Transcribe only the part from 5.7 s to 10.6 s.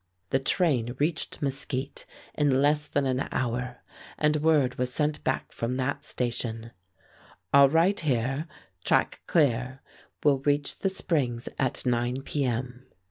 that station, "All right here; track clear; will